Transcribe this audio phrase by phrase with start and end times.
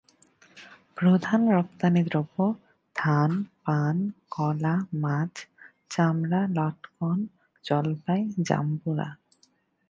[0.97, 2.37] প্রধান রপ্তানিদ্রব্য
[2.95, 3.31] ধান,
[3.65, 3.95] পান,
[4.29, 5.33] কলা, মাছ,
[5.89, 7.17] চামড়া, লটকন,
[7.63, 9.09] জলপাই, জাম্বুরা।